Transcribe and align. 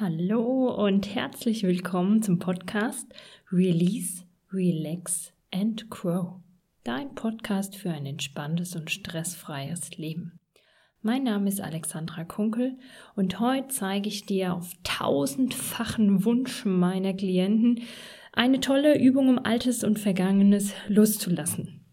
Hallo 0.00 0.72
und 0.86 1.12
herzlich 1.12 1.64
willkommen 1.64 2.22
zum 2.22 2.38
Podcast 2.38 3.12
Release, 3.50 4.22
Relax 4.52 5.32
and 5.52 5.90
Grow. 5.90 6.34
Dein 6.84 7.16
Podcast 7.16 7.74
für 7.74 7.90
ein 7.90 8.06
entspanntes 8.06 8.76
und 8.76 8.92
stressfreies 8.92 9.96
Leben. 9.96 10.38
Mein 11.02 11.24
Name 11.24 11.48
ist 11.48 11.60
Alexandra 11.60 12.22
Kunkel 12.22 12.78
und 13.16 13.40
heute 13.40 13.66
zeige 13.70 14.08
ich 14.08 14.24
dir 14.24 14.54
auf 14.54 14.70
tausendfachen 14.84 16.24
Wunsch 16.24 16.64
meiner 16.64 17.12
Klienten 17.12 17.80
eine 18.32 18.60
tolle 18.60 19.00
Übung, 19.00 19.28
um 19.28 19.40
Altes 19.44 19.82
und 19.82 19.98
Vergangenes 19.98 20.74
loszulassen. 20.86 21.84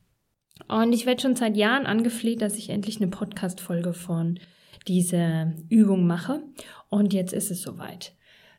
Und 0.67 0.93
ich 0.93 1.07
werde 1.07 1.23
schon 1.23 1.35
seit 1.35 1.57
Jahren 1.57 1.87
angefleht, 1.87 2.43
dass 2.43 2.55
ich 2.59 2.69
endlich 2.69 2.97
eine 2.97 3.09
Podcast-Folge 3.09 3.93
von 3.93 4.39
dieser 4.87 5.53
Übung 5.69 6.07
mache. 6.07 6.43
Und 6.89 7.13
jetzt 7.13 7.33
ist 7.33 7.51
es 7.51 7.61
soweit. 7.61 8.15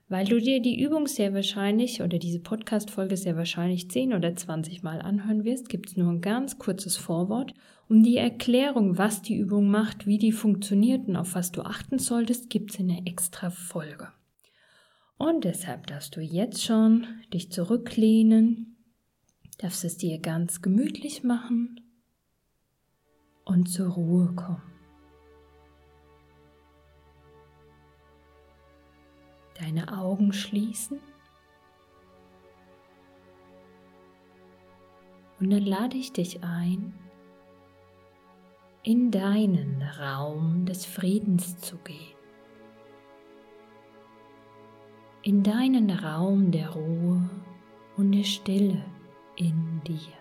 Weil 0.09 0.25
du 0.25 0.41
dir 0.41 0.61
die 0.61 0.81
Übung 0.81 1.09
sehr 1.09 1.35
wahrscheinlich 1.35 2.01
oder 2.01 2.19
diese 2.19 2.39
Podcast-Folge 2.39 3.17
sehr 3.17 3.37
wahrscheinlich 3.37 3.91
10 3.91 4.15
oder 4.15 4.37
20 4.37 4.85
Mal 4.85 5.03
anhören 5.03 5.45
wirst, 5.45 5.69
gibt 5.69 5.91
es 5.91 5.97
nur 5.97 6.13
ein 6.13 6.21
ganz 6.21 6.59
kurzes 6.59 6.97
Vorwort. 6.97 7.55
Um 7.89 8.05
die 8.05 8.17
Erklärung, 8.17 8.99
was 8.99 9.23
die 9.23 9.37
Übung 9.37 9.69
macht, 9.69 10.07
wie 10.07 10.19
die 10.19 10.33
funktioniert 10.33 11.09
und 11.09 11.17
auf 11.17 11.35
was 11.35 11.51
du 11.51 11.63
achten 11.63 11.99
solltest, 11.99 12.51
gibt 12.51 12.71
es 12.71 12.79
in 12.79 12.91
einer 12.91 13.07
extra 13.07 13.51
Folge. 13.51 14.09
Und 15.19 15.45
deshalb 15.45 15.89
darfst 15.89 16.15
du 16.15 16.21
jetzt 16.21 16.63
schon 16.63 17.07
dich 17.33 17.51
zurücklehnen, 17.51 18.77
darfst 19.59 19.85
es 19.85 19.97
dir 19.97 20.19
ganz 20.21 20.63
gemütlich 20.63 21.25
machen 21.25 21.81
und 23.45 23.69
zur 23.69 23.89
Ruhe 23.89 24.35
kommen. 24.35 24.76
Deine 29.61 29.97
Augen 29.97 30.33
schließen. 30.33 31.01
Und 35.39 35.51
dann 35.51 35.65
lade 35.65 35.97
ich 35.97 36.13
dich 36.13 36.43
ein, 36.43 36.95
in 38.83 39.11
deinen 39.11 39.83
Raum 39.83 40.65
des 40.65 40.87
Friedens 40.87 41.59
zu 41.59 41.77
gehen. 41.79 42.17
In 45.23 45.43
deinen 45.43 45.91
Raum 45.91 46.53
der 46.53 46.71
Ruhe 46.71 47.29
und 47.97 48.13
der 48.13 48.23
Stille 48.23 48.85
in 49.35 49.83
dir. 49.85 50.13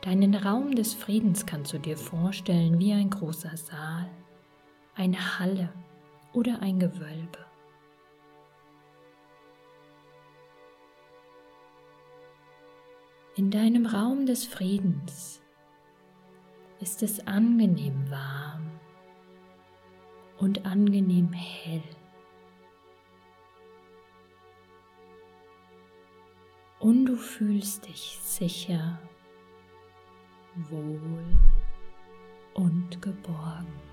Deinen 0.00 0.34
Raum 0.34 0.74
des 0.74 0.94
Friedens 0.94 1.44
kannst 1.44 1.74
du 1.74 1.78
dir 1.78 1.96
vorstellen 1.96 2.78
wie 2.78 2.94
ein 2.94 3.10
großer 3.10 3.54
Saal, 3.56 4.08
eine 4.94 5.38
Halle, 5.38 5.70
oder 6.32 6.60
ein 6.62 6.78
Gewölbe. 6.78 7.46
In 13.36 13.50
deinem 13.50 13.86
Raum 13.86 14.26
des 14.26 14.44
Friedens 14.44 15.40
ist 16.80 17.02
es 17.02 17.26
angenehm 17.26 18.10
warm 18.10 18.70
und 20.38 20.66
angenehm 20.66 21.32
hell. 21.32 21.82
Und 26.80 27.06
du 27.06 27.16
fühlst 27.16 27.86
dich 27.86 28.18
sicher, 28.22 28.98
wohl 30.54 31.38
und 32.54 33.00
geborgen. 33.02 33.89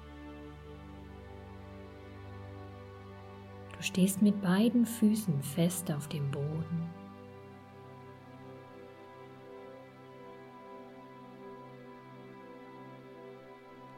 Du 3.77 3.83
stehst 3.83 4.23
mit 4.23 4.41
beiden 4.41 4.85
Füßen 4.85 5.41
fest 5.43 5.91
auf 5.91 6.07
dem 6.07 6.29
Boden. 6.31 6.89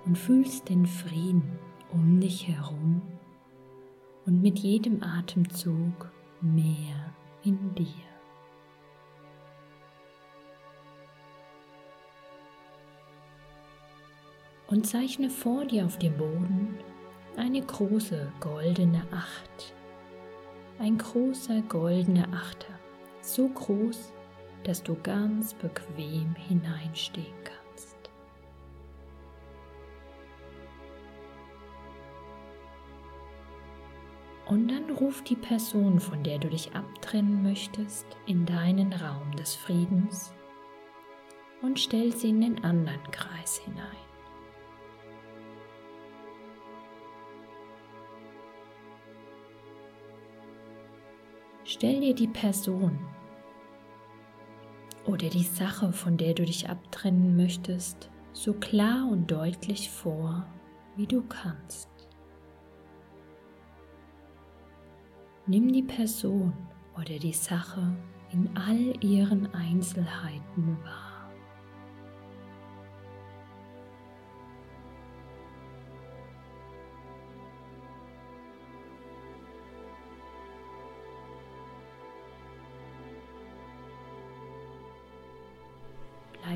Und 0.05 0.17
fühlst 0.17 0.67
den 0.67 0.85
Frieden 0.85 1.59
um 1.91 2.19
dich 2.19 2.47
herum 2.47 3.01
und 4.25 4.41
mit 4.41 4.59
jedem 4.59 5.01
Atemzug 5.01 6.11
mehr 6.41 7.13
in 7.43 7.73
dir. 7.75 7.85
Und 14.67 14.85
zeichne 14.85 15.29
vor 15.29 15.65
dir 15.65 15.85
auf 15.85 15.97
dem 15.97 16.17
Boden 16.17 16.77
eine 17.37 17.61
große 17.61 18.31
goldene 18.39 19.03
Acht. 19.11 19.73
Ein 20.79 20.97
großer 20.97 21.61
goldener 21.63 22.27
Achter, 22.33 22.73
so 23.21 23.49
groß, 23.49 24.13
dass 24.63 24.81
du 24.81 24.95
ganz 25.03 25.53
bequem 25.53 26.35
hineinstehen 26.35 27.35
kannst. 27.43 27.97
Und 34.45 34.69
dann 34.69 34.89
ruf 34.89 35.21
die 35.23 35.35
Person, 35.35 35.99
von 35.99 36.23
der 36.23 36.39
du 36.39 36.49
dich 36.49 36.73
abtrennen 36.73 37.43
möchtest, 37.43 38.05
in 38.25 38.45
deinen 38.45 38.93
Raum 38.93 39.35
des 39.35 39.55
Friedens 39.55 40.33
und 41.61 41.79
stell 41.79 42.15
sie 42.15 42.29
in 42.29 42.41
den 42.41 42.63
anderen 42.63 43.03
Kreis 43.11 43.57
hinein. 43.57 44.08
Stell 51.71 51.99
dir 51.99 52.15
die 52.15 52.27
Person 52.27 52.97
oder 55.05 55.29
die 55.29 55.43
Sache, 55.43 55.93
von 55.93 56.17
der 56.17 56.33
du 56.33 56.43
dich 56.43 56.67
abtrennen 56.67 57.37
möchtest, 57.37 58.09
so 58.33 58.53
klar 58.53 59.07
und 59.07 59.29
deutlich 59.29 59.91
vor, 59.91 60.47
wie 60.95 61.05
du 61.05 61.21
kannst. 61.29 61.87
Nimm 65.45 65.71
die 65.71 65.83
Person 65.83 66.53
oder 66.95 67.19
die 67.19 67.33
Sache 67.33 67.95
in 68.31 68.49
all 68.57 69.03
ihren 69.03 69.53
Einzelheiten 69.53 70.75
wahr. 70.83 71.08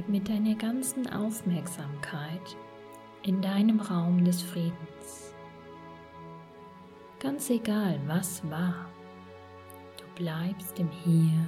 Bleib 0.04 0.10
mit 0.10 0.30
deiner 0.30 0.56
ganzen 0.56 1.10
Aufmerksamkeit 1.12 2.58
in 3.24 3.42
deinem 3.42 3.80
Raum 3.80 4.24
des 4.26 4.42
Friedens. 4.42 5.34
Ganz 7.20 7.50
egal, 7.50 8.00
was 8.08 8.42
war, 8.50 8.90
du 9.98 10.04
bleibst 10.22 10.80
im 10.80 10.90
Hier 10.90 11.46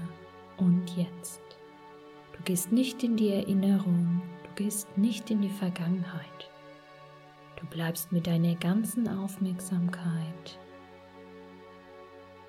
und 0.57 0.89
Jetzt. 0.95 1.41
Du 2.33 2.43
gehst 2.43 2.71
nicht 2.71 3.03
in 3.03 3.17
die 3.17 3.29
Erinnerung, 3.29 4.21
du 4.43 4.63
gehst 4.63 4.97
nicht 4.97 5.29
in 5.31 5.41
die 5.41 5.49
Vergangenheit. 5.49 6.49
Du 7.59 7.65
bleibst 7.67 8.11
mit 8.11 8.27
deiner 8.27 8.55
ganzen 8.55 9.07
Aufmerksamkeit 9.07 10.59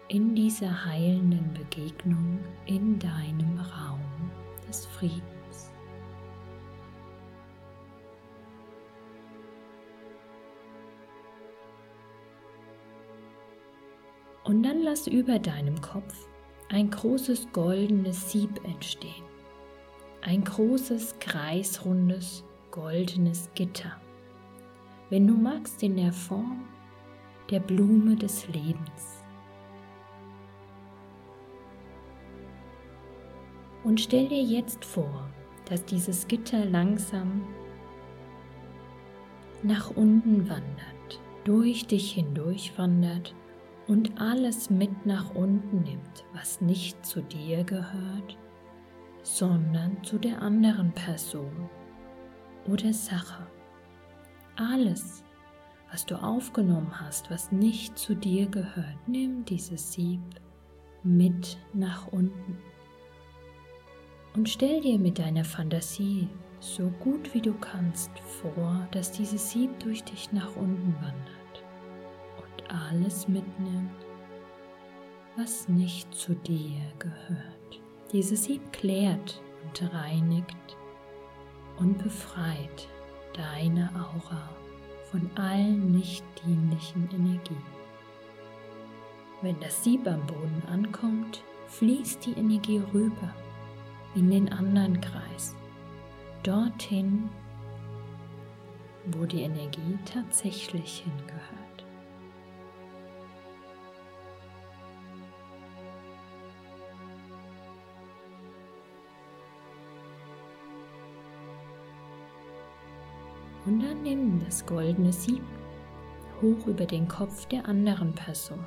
in 0.09 0.34
dieser 0.34 0.84
heilenden 0.84 1.53
Begegnung 1.53 2.39
in 2.66 2.99
deinem 2.99 3.59
Raum 3.59 4.00
des 4.69 4.87
Friedens. 4.87 5.36
Und 14.47 14.63
dann 14.63 14.81
lass 14.81 15.09
über 15.09 15.41
deinem 15.41 15.81
Kopf 15.81 16.28
ein 16.69 16.89
großes 16.89 17.48
goldenes 17.53 18.31
Sieb 18.31 18.65
entstehen. 18.65 19.25
Ein 20.22 20.45
großes, 20.45 21.19
kreisrundes, 21.19 22.45
goldenes 22.71 23.51
Gitter. 23.57 24.01
Wenn 25.10 25.27
du 25.27 25.34
magst, 25.34 25.83
in 25.83 25.97
der 25.97 26.13
Form 26.13 26.65
der 27.51 27.59
Blume 27.59 28.15
des 28.15 28.47
Lebens. 28.47 29.25
Und 33.83 34.01
stell 34.01 34.28
dir 34.28 34.43
jetzt 34.43 34.84
vor, 34.84 35.28
dass 35.65 35.84
dieses 35.84 36.28
Gitter 36.28 36.65
langsam 36.65 37.43
nach 39.65 39.91
unten 39.97 40.48
wandert, 40.48 41.21
durch 41.43 41.89
dich 41.89 42.13
hindurch 42.13 42.72
wandert 42.78 43.34
und 43.88 44.21
alles 44.21 44.68
mit 44.71 45.06
nach 45.06 45.34
unten 45.34 45.83
nimmt, 45.83 46.24
was 46.33 46.60
nicht 46.60 47.04
zu 47.04 47.22
dir 47.22 47.62
gehört, 47.65 48.36
sondern 49.22 50.03
zu 50.03 50.18
der 50.18 50.42
anderen 50.42 50.92
Person 50.92 51.68
oder 52.66 52.92
Sache. 52.92 53.47
Alles, 54.56 55.22
was 55.91 56.06
du 56.06 56.16
aufgenommen 56.16 57.00
hast, 57.00 57.30
was 57.30 57.53
nicht 57.53 57.97
zu 57.98 58.15
dir 58.15 58.47
gehört, 58.47 58.97
nimm 59.06 59.44
dieses 59.44 59.92
Sieb 59.92 60.21
mit 61.03 61.59
nach 61.72 62.09
unten. 62.09 62.59
Und 64.34 64.48
stell 64.48 64.80
dir 64.80 64.98
mit 64.98 65.18
deiner 65.18 65.44
Fantasie 65.44 66.28
so 66.59 66.88
gut 67.00 67.33
wie 67.34 67.41
du 67.41 67.54
kannst 67.54 68.10
vor, 68.18 68.86
dass 68.91 69.12
dieses 69.12 69.50
Sieb 69.50 69.78
durch 69.80 70.03
dich 70.03 70.33
nach 70.33 70.56
unten 70.56 70.94
wandert 70.97 71.35
alles 72.71 73.28
mitnimmt, 73.28 73.91
was 75.36 75.68
nicht 75.68 76.15
zu 76.15 76.34
dir 76.34 76.80
gehört. 76.98 77.80
Dieses 78.13 78.45
Sieb 78.45 78.72
klärt 78.72 79.41
und 79.65 79.92
reinigt 79.92 80.77
und 81.78 81.98
befreit 81.98 82.89
deine 83.34 83.91
Aura 83.95 84.48
von 85.10 85.30
allen 85.36 85.92
nicht 85.92 86.24
dienlichen 86.45 87.09
Energien. 87.13 87.77
Wenn 89.42 89.59
das 89.60 89.84
Sieb 89.84 90.07
am 90.07 90.27
Boden 90.27 90.62
ankommt, 90.72 91.42
fließt 91.69 92.24
die 92.27 92.33
Energie 92.33 92.80
rüber 92.95 93.34
in 94.15 94.30
den 94.30 94.51
anderen 94.51 95.01
Kreis, 95.01 95.54
dorthin, 96.42 97.28
wo 99.07 99.27
die 99.27 99.42
Energie 99.42 99.98
tatsächlich 100.04 101.04
hingehört. 101.04 101.66
Und 113.66 113.83
dann 113.83 114.03
nimm 114.03 114.41
das 114.45 114.65
goldene 114.65 115.13
Sieb 115.13 115.42
hoch 116.41 116.66
über 116.66 116.86
den 116.86 117.09
Kopf 117.09 117.47
der 117.47 117.66
anderen 117.66 118.15
Person. 118.15 118.65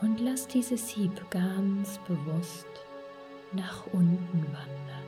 Und 0.00 0.20
lass 0.20 0.46
dieses 0.46 0.88
Sieb 0.88 1.30
ganz 1.30 1.98
bewusst 2.06 2.66
nach 3.52 3.86
unten 3.92 4.44
wandern. 4.44 5.06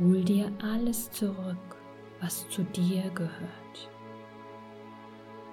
Hol 0.00 0.24
dir 0.24 0.50
alles 0.60 1.10
zurück, 1.10 1.76
was 2.20 2.48
zu 2.50 2.64
dir 2.64 3.08
gehört. 3.14 3.90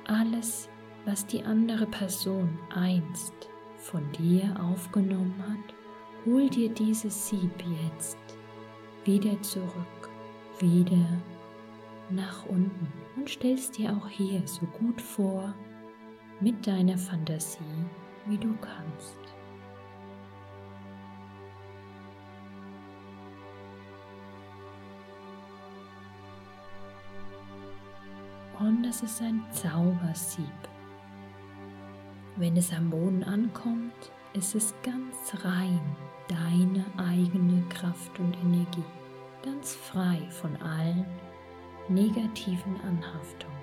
Alles, 0.08 0.68
was 1.06 1.26
die 1.28 1.44
andere 1.44 1.86
Person 1.86 2.58
einst 2.74 3.34
von 3.78 4.12
dir 4.14 4.56
aufgenommen 4.60 5.36
hat 5.48 5.81
hol 6.26 6.50
dir 6.50 6.70
dieses 6.70 7.30
Sieb 7.30 7.52
jetzt 7.84 8.18
wieder 9.06 9.42
zurück, 9.42 10.10
wieder 10.60 11.08
nach 12.10 12.46
unten 12.46 12.88
und 13.16 13.30
stellst 13.30 13.78
dir 13.78 13.92
auch 13.92 14.08
hier 14.08 14.46
so 14.46 14.66
gut 14.68 15.02
vor 15.02 15.54
mit 16.40 16.66
deiner 16.68 16.98
Fantasie, 16.98 17.60
wie 18.28 18.38
du 18.38 18.54
kannst. 18.58 19.18
Und 28.60 28.84
das 28.84 29.02
ist 29.02 29.20
ein 29.24 29.44
Zaubersieb. 29.52 30.46
Wenn 32.36 32.56
es 32.58 32.72
am 32.72 32.92
Boden 32.92 33.24
ankommt, 33.24 34.12
ist 34.34 34.54
es 34.54 34.76
ganz 34.84 35.44
rein 35.44 35.82
deine 36.32 36.86
eigene 36.98 37.62
Kraft 37.70 38.18
und 38.20 38.36
Energie, 38.38 38.84
ganz 39.44 39.76
frei 39.76 40.20
von 40.30 40.56
allen 40.62 41.06
negativen 41.90 42.80
Anhaftungen. 42.82 43.62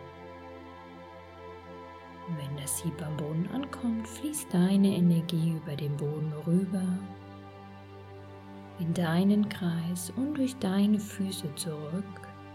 Wenn 2.36 2.56
das 2.58 2.78
Sieb 2.78 3.00
am 3.02 3.16
Boden 3.16 3.48
ankommt, 3.54 4.06
fließt 4.06 4.52
deine 4.52 4.96
Energie 4.96 5.52
über 5.56 5.74
den 5.74 5.96
Boden 5.96 6.32
rüber 6.46 6.84
in 8.78 8.92
deinen 8.92 9.48
Kreis 9.48 10.12
und 10.16 10.34
durch 10.34 10.54
deine 10.56 11.00
Füße 11.00 11.52
zurück 11.54 12.04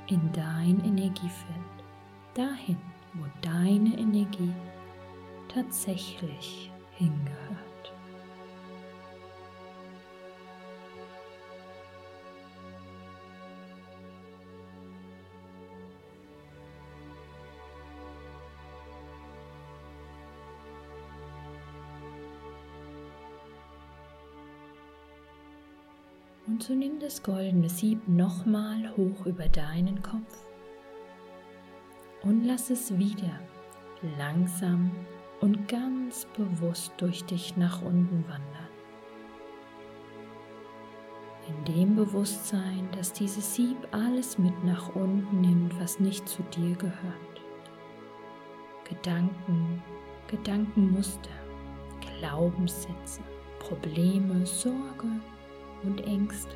in 0.07 0.21
dein 0.31 0.80
Energiefeld, 0.86 1.83
dahin, 2.36 2.77
wo 3.13 3.25
deine 3.42 3.98
Energie 3.98 4.54
tatsächlich 5.48 6.71
hingehört. 6.92 7.62
So 26.65 26.74
nimm 26.74 26.98
das 26.98 27.21
goldene 27.21 27.68
Sieb 27.68 28.07
nochmal 28.07 28.89
hoch 28.95 29.25
über 29.25 29.50
deinen 29.50 30.01
Kopf 30.01 30.48
und 32.21 32.45
lass 32.45 32.69
es 32.69 32.98
wieder 32.98 33.38
langsam 34.18 34.89
und 35.42 35.68
ganz 35.68 36.25
bewusst 36.38 36.94
durch 36.95 37.25
dich 37.25 37.57
nach 37.57 37.81
unten 37.81 38.24
wandern. 38.30 38.69
In 41.50 41.75
dem 41.75 41.95
Bewusstsein, 41.98 42.88
dass 42.95 43.12
dieses 43.12 43.56
Sieb 43.56 43.75
alles 43.92 44.38
mit 44.38 44.63
nach 44.63 44.95
unten 44.95 45.42
nimmt, 45.42 45.77
was 45.81 46.00
nicht 46.00 46.30
zu 46.30 46.44
dir 46.44 46.77
gehört. 46.77 47.42
Gedanken, 48.88 49.83
Gedankenmuster, 50.27 51.30
Glaubenssätze, 52.00 53.19
Probleme, 53.59 54.45
Sorge, 54.45 55.09
und 55.83 56.01
Ängste, 56.06 56.56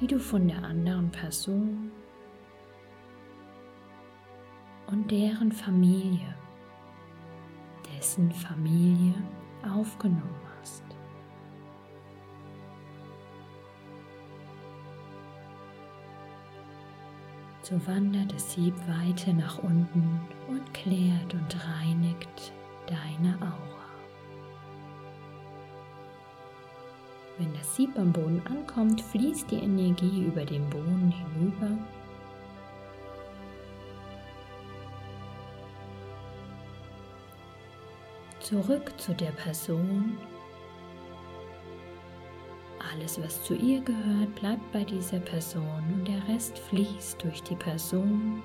die 0.00 0.06
du 0.06 0.18
von 0.18 0.48
der 0.48 0.62
anderen 0.62 1.10
Person 1.10 1.90
und 4.88 5.10
deren 5.10 5.52
Familie, 5.52 6.34
dessen 7.94 8.30
Familie 8.32 9.14
aufgenommen 9.62 10.40
hast. 10.60 10.84
So 17.62 17.74
wandert 17.86 18.32
das 18.32 18.52
Sieb 18.52 18.74
weiter 18.86 19.32
nach 19.32 19.58
unten 19.58 20.20
und 20.46 20.72
klärt 20.72 21.34
und 21.34 21.66
reinigt 21.66 22.52
deine 22.86 23.36
Aura. 23.40 23.75
Wenn 27.38 27.52
das 27.52 27.76
Sieb 27.76 27.98
am 27.98 28.12
Boden 28.12 28.42
ankommt, 28.46 29.00
fließt 29.02 29.50
die 29.50 29.56
Energie 29.56 30.24
über 30.24 30.44
den 30.44 30.68
Boden 30.70 31.12
hinüber. 31.12 31.70
Zurück 38.40 38.92
zu 38.96 39.12
der 39.12 39.32
Person. 39.32 40.16
Alles, 42.92 43.20
was 43.20 43.42
zu 43.42 43.54
ihr 43.54 43.80
gehört, 43.80 44.34
bleibt 44.36 44.72
bei 44.72 44.84
dieser 44.84 45.18
Person 45.18 45.82
und 45.92 46.08
der 46.08 46.26
Rest 46.28 46.58
fließt 46.58 47.22
durch 47.22 47.42
die 47.42 47.56
Person 47.56 48.42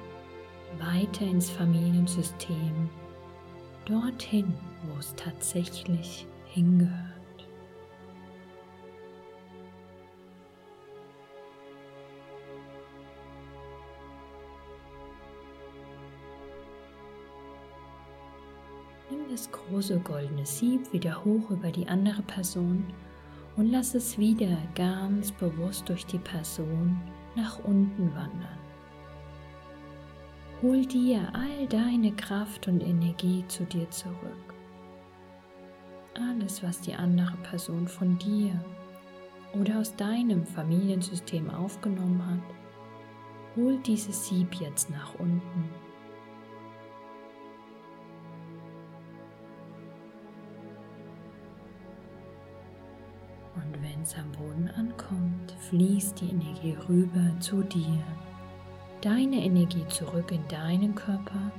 weiter 0.79 1.25
ins 1.25 1.49
Familiensystem, 1.51 2.89
dorthin, 3.85 4.53
wo 4.87 4.97
es 4.99 5.13
tatsächlich 5.15 6.25
hingehört. 6.45 7.10
Das 19.31 19.49
große 19.49 19.97
goldene 19.99 20.45
Sieb 20.45 20.91
wieder 20.91 21.23
hoch 21.23 21.49
über 21.51 21.71
die 21.71 21.87
andere 21.87 22.21
Person 22.23 22.85
und 23.55 23.71
lass 23.71 23.95
es 23.95 24.17
wieder 24.17 24.57
ganz 24.75 25.31
bewusst 25.31 25.87
durch 25.87 26.05
die 26.05 26.19
Person 26.19 26.99
nach 27.35 27.59
unten 27.63 28.13
wandern. 28.13 28.59
Hol 30.61 30.85
dir 30.85 31.21
all 31.33 31.65
deine 31.67 32.11
Kraft 32.11 32.67
und 32.67 32.81
Energie 32.81 33.45
zu 33.47 33.63
dir 33.63 33.89
zurück. 33.89 34.53
Alles, 36.13 36.61
was 36.61 36.81
die 36.81 36.93
andere 36.93 37.37
Person 37.37 37.87
von 37.87 38.17
dir 38.17 38.53
oder 39.57 39.79
aus 39.79 39.95
deinem 39.95 40.45
Familiensystem 40.45 41.49
aufgenommen 41.49 42.23
hat, 42.25 42.55
hol 43.55 43.77
dieses 43.77 44.27
Sieb 44.27 44.55
jetzt 44.55 44.89
nach 44.89 45.15
unten 45.15 45.69
es 54.03 54.15
am 54.15 54.31
Boden 54.31 54.69
ankommt, 54.77 55.55
fließt 55.69 56.21
die 56.21 56.29
Energie 56.29 56.77
rüber 56.87 57.39
zu 57.39 57.63
dir. 57.63 58.03
Deine 59.01 59.43
Energie 59.43 59.85
zurück 59.87 60.31
in 60.31 60.47
deinen 60.47 60.93
Körper 60.95 61.51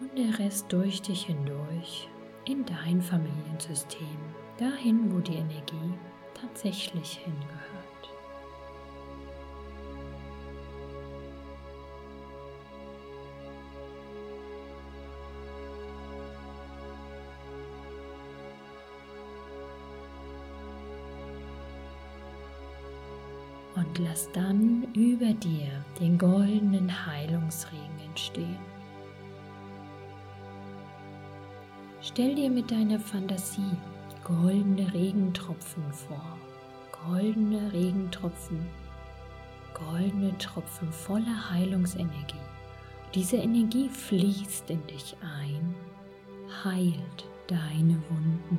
und 0.00 0.16
der 0.18 0.38
Rest 0.38 0.72
durch 0.72 1.02
dich 1.02 1.26
hindurch 1.26 2.08
in 2.46 2.64
dein 2.64 3.00
Familiensystem, 3.00 4.18
dahin, 4.58 5.12
wo 5.14 5.18
die 5.20 5.36
Energie 5.36 5.94
tatsächlich 6.34 7.20
hingehört. 7.24 7.83
Lass 23.98 24.30
dann 24.32 24.86
über 24.94 25.32
dir 25.34 25.84
den 26.00 26.18
goldenen 26.18 27.06
Heilungsregen 27.06 28.00
entstehen. 28.06 28.58
Stell 32.00 32.34
dir 32.34 32.50
mit 32.50 32.70
deiner 32.70 33.00
Fantasie 33.00 33.76
goldene 34.24 34.92
Regentropfen 34.92 35.82
vor, 35.92 36.38
goldene 37.06 37.72
Regentropfen, 37.72 38.66
goldene 39.72 40.36
Tropfen 40.38 40.92
voller 40.92 41.50
Heilungsenergie. 41.50 42.34
Diese 43.14 43.36
Energie 43.36 43.88
fließt 43.88 44.70
in 44.70 44.86
dich 44.86 45.16
ein, 45.22 45.74
heilt 46.64 47.26
deine 47.46 48.02
Wunden, 48.10 48.58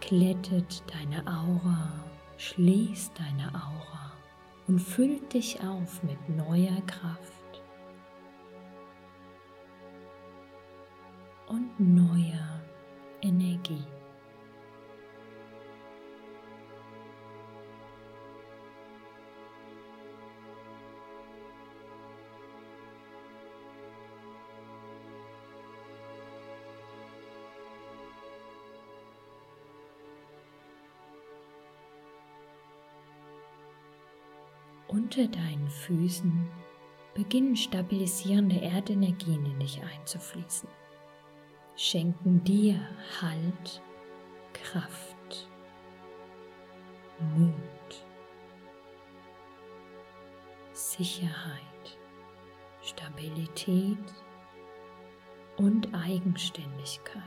glättet 0.00 0.82
deine 0.86 1.26
Aura 1.26 1.92
schließt 2.42 3.12
deine 3.16 3.54
Aura 3.54 4.12
und 4.66 4.80
füllt 4.80 5.32
dich 5.32 5.60
auf 5.62 6.02
mit 6.02 6.28
neuer 6.28 6.80
Kraft 6.86 7.62
und 11.46 11.78
neuer 11.78 12.60
Energie. 13.20 13.86
Unter 34.92 35.26
deinen 35.26 35.70
Füßen 35.70 36.50
beginnen 37.14 37.56
stabilisierende 37.56 38.60
Erdenergien 38.60 39.46
in 39.46 39.58
dich 39.58 39.80
einzufließen, 39.82 40.68
schenken 41.76 42.44
dir 42.44 42.78
Halt, 43.18 43.82
Kraft, 44.52 45.48
Mut, 47.34 48.04
Sicherheit, 50.74 51.98
Stabilität 52.82 53.96
und 55.56 55.88
Eigenständigkeit. 55.94 57.22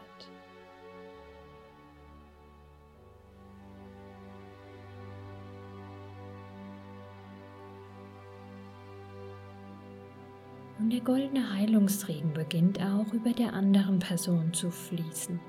Und 10.85 10.91
der 10.91 11.01
goldene 11.01 11.51
Heilungsregen 11.51 12.31
beginnt 12.31 12.79
auch 12.79 13.11
über 13.11 13.31
der 13.31 13.53
anderen 13.53 13.97
Person 13.97 14.53
zu 14.53 14.69
fließen. 14.69 15.39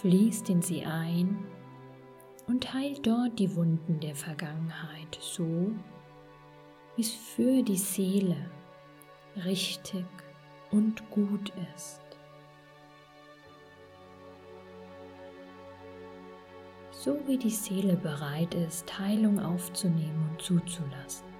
Fließt 0.00 0.50
in 0.50 0.62
sie 0.62 0.84
ein 0.84 1.38
und 2.48 2.74
heilt 2.74 3.06
dort 3.06 3.38
die 3.38 3.54
Wunden 3.54 4.00
der 4.00 4.16
Vergangenheit 4.16 5.16
so, 5.20 5.70
wie 6.96 7.02
es 7.02 7.12
für 7.12 7.62
die 7.62 7.76
Seele 7.76 8.50
richtig 9.44 10.06
und 10.72 11.08
gut 11.10 11.52
ist. 11.76 12.00
So 16.90 17.16
wie 17.28 17.38
die 17.38 17.50
Seele 17.50 17.94
bereit 17.94 18.54
ist, 18.54 18.98
Heilung 18.98 19.38
aufzunehmen 19.38 20.30
und 20.32 20.42
zuzulassen. 20.42 21.35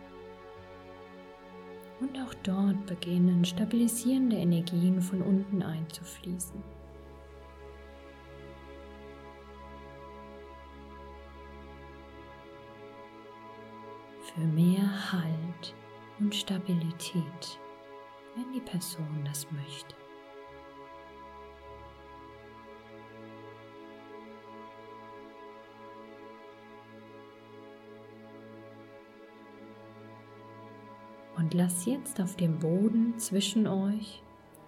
Und 2.00 2.19
auch 2.19 2.35
dort 2.43 2.85
beginnen 2.87 3.45
stabilisierende 3.45 4.37
Energien 4.37 5.00
von 5.00 5.23
unten 5.23 5.62
einzufließen. 5.62 6.62
Für 14.21 14.41
mehr 14.41 15.12
Halt 15.12 15.75
und 16.19 16.35
Stabilität, 16.35 17.59
wenn 18.35 18.53
die 18.53 18.61
Person 18.61 19.25
das 19.25 19.50
möchte. 19.50 19.95
Und 31.47 31.55
lass 31.55 31.87
jetzt 31.87 32.21
auf 32.21 32.35
dem 32.35 32.59
Boden 32.59 33.17
zwischen 33.19 33.69
euch 33.69 34.21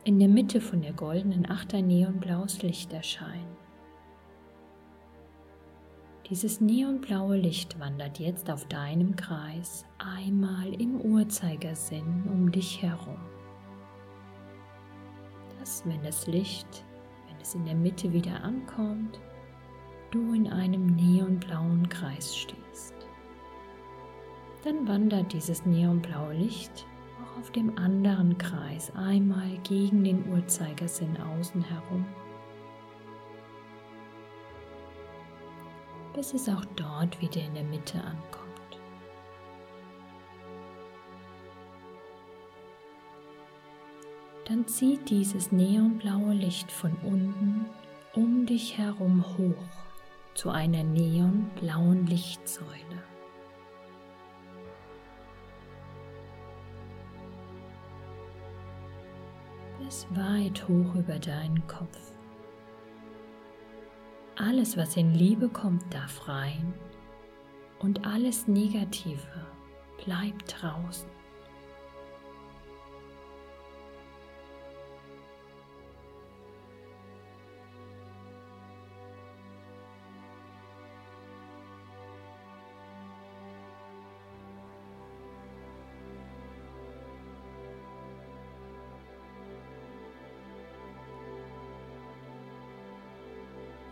in 0.05 0.21
der 0.21 0.29
Mitte 0.29 0.61
von 0.61 0.81
der 0.81 0.93
goldenen 0.93 1.51
Acht 1.51 1.75
ein 1.75 1.89
neonblaues 1.89 2.63
Licht 2.63 2.93
erscheinen. 2.93 3.57
Dieses 6.31 6.61
neonblaue 6.61 7.37
Licht 7.37 7.81
wandert 7.81 8.21
jetzt 8.21 8.49
auf 8.49 8.65
deinem 8.67 9.17
Kreis 9.17 9.87
einmal 9.99 10.73
im 10.81 11.01
Uhrzeigersinn 11.01 12.23
um 12.33 12.53
dich 12.53 12.81
herum. 12.81 13.19
Dass, 15.59 15.85
wenn 15.85 16.05
das 16.05 16.29
Licht, 16.29 16.85
wenn 17.27 17.41
es 17.41 17.57
in 17.57 17.65
der 17.65 17.75
Mitte 17.75 18.13
wieder 18.13 18.45
ankommt, 18.45 19.19
du 20.13 20.33
in 20.33 20.47
einem 20.47 20.87
neonblauen 20.95 21.89
Kreis 21.89 22.37
stehst 22.37 22.68
dann 24.69 24.87
wandert 24.87 25.33
dieses 25.33 25.65
neonblaue 25.65 26.35
Licht 26.35 26.85
auch 27.23 27.39
auf 27.41 27.51
dem 27.53 27.79
anderen 27.79 28.37
Kreis 28.37 28.93
einmal 28.95 29.57
gegen 29.63 30.05
den 30.05 30.31
Uhrzeigersinn 30.31 31.17
außen 31.17 31.63
herum, 31.63 32.05
bis 36.13 36.35
es 36.35 36.51
auch 36.51 36.65
dort 36.77 37.19
wieder 37.23 37.41
in 37.43 37.55
der 37.55 37.65
Mitte 37.65 37.99
ankommt. 37.99 38.47
Dann 44.45 44.67
zieht 44.67 45.09
dieses 45.09 45.51
neonblaue 45.51 46.35
Licht 46.35 46.71
von 46.71 46.95
unten 47.05 47.65
um 48.15 48.45
dich 48.45 48.77
herum 48.77 49.25
hoch 49.39 49.65
zu 50.35 50.51
einer 50.51 50.83
neonblauen 50.83 52.07
Lichtsäule. 52.07 53.18
Bis 59.89 60.07
weit 60.11 60.69
hoch 60.69 60.95
über 60.97 61.19
deinen 61.19 61.67
Kopf. 61.67 62.13
Alles, 64.37 64.77
was 64.77 64.99
in 64.99 65.15
Liebe 65.15 65.49
kommt, 65.49 65.83
darf 65.95 66.29
rein 66.29 66.75
und 67.79 68.07
alles 68.07 68.47
Negative 68.47 69.47
bleibt 70.05 70.61
draußen. 70.61 71.09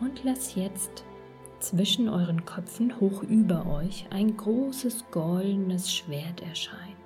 Und 0.06 0.22
lass 0.22 0.54
jetzt 0.54 1.04
zwischen 1.58 2.08
euren 2.08 2.44
Köpfen 2.44 3.00
hoch 3.00 3.24
über 3.24 3.66
euch 3.66 4.06
ein 4.10 4.36
großes 4.36 5.04
goldenes 5.10 5.92
Schwert 5.92 6.42
erscheinen. 6.42 6.96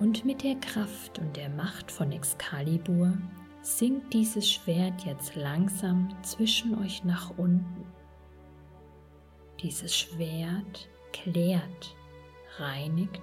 Und 0.00 0.24
mit 0.24 0.42
der 0.42 0.54
Kraft 0.56 1.18
und 1.18 1.36
der 1.36 1.50
Macht 1.50 1.90
von 1.90 2.10
Excalibur 2.10 3.12
sinkt 3.60 4.14
dieses 4.14 4.50
Schwert 4.50 5.04
jetzt 5.04 5.34
langsam 5.36 6.08
zwischen 6.22 6.78
euch 6.82 7.04
nach 7.04 7.30
unten. 7.36 7.86
Dieses 9.60 9.94
Schwert 9.94 10.88
klärt, 11.12 11.96
reinigt 12.58 13.20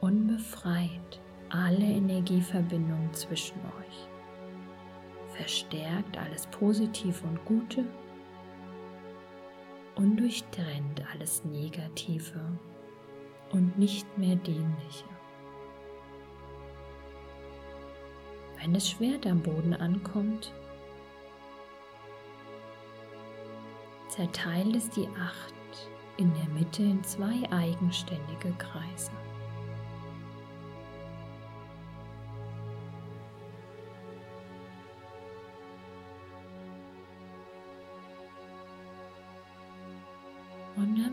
und 0.00 0.26
befreit 0.26 1.20
alle 1.48 1.84
Energieverbindungen 1.84 3.12
zwischen 3.12 3.58
euch, 3.78 4.09
verstärkt 5.40 6.18
alles 6.18 6.46
Positive 6.48 7.26
und 7.26 7.42
Gute 7.46 7.86
und 9.94 10.16
durchtrennt 10.18 11.02
alles 11.12 11.42
Negative 11.46 12.58
und 13.50 13.78
nicht 13.78 14.06
mehr 14.18 14.36
Dienliche. 14.36 15.06
Wenn 18.60 18.74
das 18.74 18.90
Schwert 18.90 19.26
am 19.26 19.40
Boden 19.40 19.72
ankommt, 19.72 20.52
zerteilt 24.08 24.76
es 24.76 24.90
die 24.90 25.08
Acht 25.18 25.54
in 26.18 26.30
der 26.34 26.48
Mitte 26.50 26.82
in 26.82 27.02
zwei 27.02 27.50
eigenständige 27.50 28.52
Kreise. 28.58 29.10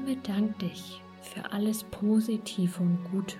Bedank 0.08 0.58
dich 0.60 1.02
für 1.22 1.52
alles 1.52 1.84
Positive 1.84 2.82
und 2.82 3.04
Gute, 3.12 3.36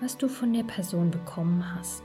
was 0.00 0.16
du 0.16 0.28
von 0.28 0.50
der 0.54 0.62
Person 0.62 1.10
bekommen 1.10 1.62
hast 1.74 2.02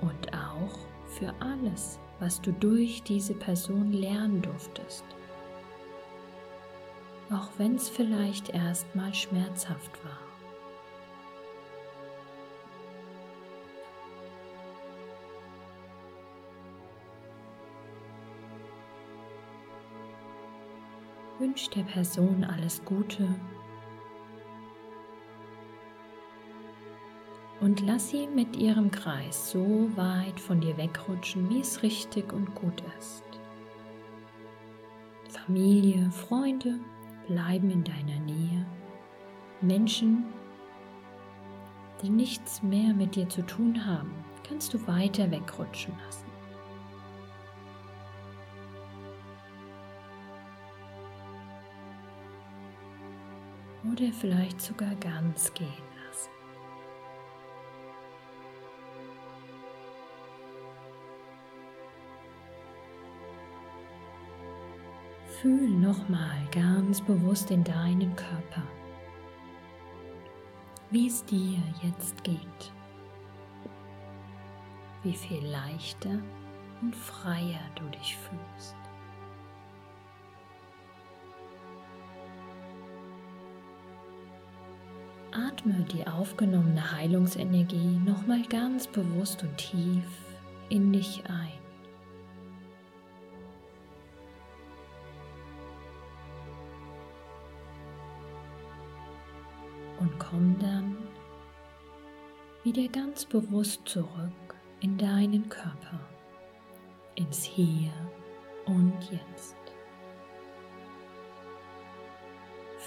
und 0.00 0.34
auch 0.34 0.76
für 1.06 1.32
alles, 1.38 2.00
was 2.18 2.40
du 2.40 2.50
durch 2.50 3.04
diese 3.04 3.34
Person 3.34 3.92
lernen 3.92 4.42
durftest. 4.42 5.04
Auch 7.30 7.50
wenn 7.56 7.76
es 7.76 7.88
vielleicht 7.88 8.48
erstmal 8.48 9.14
schmerzhaft 9.14 10.04
war. 10.04 10.23
Wünsch 21.44 21.68
der 21.68 21.82
Person 21.82 22.42
alles 22.42 22.82
Gute 22.86 23.28
und 27.60 27.80
lass 27.80 28.08
sie 28.08 28.26
mit 28.26 28.56
ihrem 28.56 28.90
Kreis 28.90 29.50
so 29.50 29.90
weit 29.94 30.40
von 30.40 30.62
dir 30.62 30.74
wegrutschen, 30.78 31.50
wie 31.50 31.60
es 31.60 31.82
richtig 31.82 32.32
und 32.32 32.54
gut 32.54 32.82
ist. 32.98 33.24
Familie, 35.28 36.10
Freunde 36.12 36.80
bleiben 37.26 37.70
in 37.70 37.84
deiner 37.84 38.20
Nähe. 38.20 38.64
Menschen, 39.60 40.24
die 42.00 42.08
nichts 42.08 42.62
mehr 42.62 42.94
mit 42.94 43.16
dir 43.16 43.28
zu 43.28 43.42
tun 43.42 43.84
haben, 43.84 44.14
kannst 44.48 44.72
du 44.72 44.86
weiter 44.86 45.30
wegrutschen 45.30 45.93
Oder 53.92 54.12
vielleicht 54.12 54.60
sogar 54.60 54.94
ganz 54.96 55.52
gehen. 55.54 55.94
Fühl 65.44 65.68
nochmal 65.68 66.38
ganz 66.52 67.02
bewusst 67.02 67.50
in 67.50 67.62
deinen 67.64 68.16
Körper, 68.16 68.62
wie 70.90 71.06
es 71.06 71.22
dir 71.26 71.58
jetzt 71.82 72.24
geht, 72.24 72.72
wie 75.02 75.12
viel 75.12 75.44
leichter 75.44 76.18
und 76.80 76.96
freier 76.96 77.60
du 77.74 77.84
dich 77.90 78.16
fühlst. 78.16 78.83
Atme 85.34 85.84
die 85.92 86.06
aufgenommene 86.06 86.92
Heilungsenergie 86.92 88.00
nochmal 88.04 88.42
ganz 88.48 88.86
bewusst 88.86 89.42
und 89.42 89.56
tief 89.56 90.04
in 90.68 90.92
dich 90.92 91.22
ein. 91.28 91.64
und 100.04 100.18
komm 100.18 100.58
dann 100.58 100.96
wieder 102.62 102.86
ganz 102.88 103.24
bewusst 103.24 103.80
zurück 103.86 104.54
in 104.80 104.98
deinen 104.98 105.48
Körper, 105.48 106.00
ins 107.14 107.42
Hier 107.42 107.90
und 108.66 108.92
Jetzt. 109.10 109.63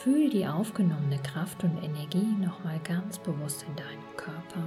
Fühl 0.03 0.29
die 0.29 0.45
aufgenommene 0.45 1.17
Kraft 1.23 1.63
und 1.63 1.75
Energie 1.83 2.35
nochmal 2.39 2.79
ganz 2.83 3.17
bewusst 3.17 3.65
in 3.67 3.75
deinem 3.75 4.15
Körper. 4.15 4.63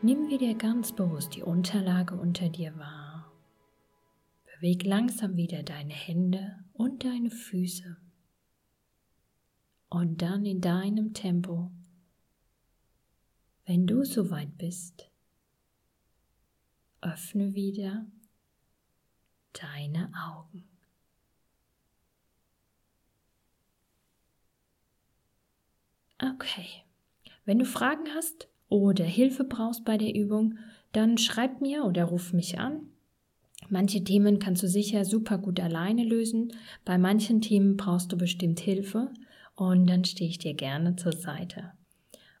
Nimm 0.00 0.28
wieder 0.28 0.54
ganz 0.54 0.92
bewusst 0.92 1.34
die 1.34 1.42
Unterlage 1.42 2.14
unter 2.14 2.48
dir 2.48 2.78
wahr. 2.78 3.32
Beweg 4.44 4.84
langsam 4.84 5.36
wieder 5.36 5.64
deine 5.64 5.92
Hände 5.92 6.64
und 6.72 7.04
deine 7.04 7.30
Füße 7.30 7.96
und 9.88 10.22
dann 10.22 10.46
in 10.46 10.60
deinem 10.60 11.14
Tempo, 11.14 11.72
wenn 13.66 13.88
du 13.88 14.04
soweit 14.04 14.56
bist, 14.56 15.10
öffne 17.00 17.54
wieder 17.54 18.06
deine 19.52 20.12
Augen. 20.14 20.71
Okay, 26.22 26.66
wenn 27.44 27.58
du 27.58 27.64
Fragen 27.64 28.04
hast 28.14 28.48
oder 28.68 29.04
Hilfe 29.04 29.42
brauchst 29.42 29.84
bei 29.84 29.98
der 29.98 30.14
Übung, 30.14 30.58
dann 30.92 31.18
schreib 31.18 31.60
mir 31.60 31.84
oder 31.84 32.04
ruf 32.04 32.32
mich 32.32 32.60
an. 32.60 32.88
Manche 33.68 34.04
Themen 34.04 34.38
kannst 34.38 34.62
du 34.62 34.68
sicher 34.68 35.04
super 35.04 35.38
gut 35.38 35.58
alleine 35.58 36.04
lösen, 36.04 36.52
bei 36.84 36.96
manchen 36.96 37.40
Themen 37.40 37.76
brauchst 37.76 38.12
du 38.12 38.16
bestimmt 38.16 38.60
Hilfe 38.60 39.12
und 39.56 39.88
dann 39.88 40.04
stehe 40.04 40.30
ich 40.30 40.38
dir 40.38 40.54
gerne 40.54 40.94
zur 40.96 41.12
Seite. 41.12 41.72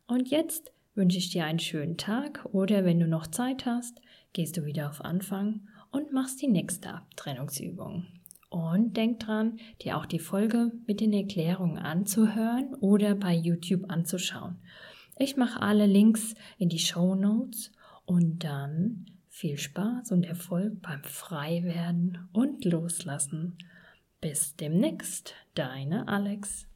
Und 0.06 0.30
jetzt 0.30 0.72
wünsche 0.94 1.18
ich 1.18 1.30
dir 1.30 1.44
einen 1.44 1.58
schönen 1.58 1.96
Tag 1.96 2.46
oder 2.52 2.84
wenn 2.84 3.00
du 3.00 3.08
noch 3.08 3.26
Zeit 3.26 3.66
hast, 3.66 4.00
gehst 4.32 4.56
du 4.56 4.64
wieder 4.64 4.90
auf 4.90 5.04
Anfang 5.04 5.68
und 5.90 6.12
machst 6.12 6.40
die 6.40 6.48
nächste 6.48 6.94
Abtrennungsübung. 6.94 8.06
Und 8.52 8.98
denk 8.98 9.20
dran, 9.20 9.58
dir 9.80 9.96
auch 9.96 10.04
die 10.04 10.18
Folge 10.18 10.72
mit 10.86 11.00
den 11.00 11.14
Erklärungen 11.14 11.78
anzuhören 11.78 12.74
oder 12.80 13.14
bei 13.14 13.34
YouTube 13.34 13.90
anzuschauen. 13.90 14.58
Ich 15.18 15.38
mache 15.38 15.62
alle 15.62 15.86
Links 15.86 16.34
in 16.58 16.68
die 16.68 16.78
Show 16.78 17.14
Notes 17.14 17.72
und 18.04 18.44
dann 18.44 19.06
viel 19.30 19.56
Spaß 19.56 20.12
und 20.12 20.24
Erfolg 20.24 20.82
beim 20.82 21.02
Freiwerden 21.02 22.28
und 22.34 22.66
Loslassen. 22.66 23.56
Bis 24.20 24.54
demnächst, 24.54 25.32
deine 25.54 26.06
Alex. 26.06 26.66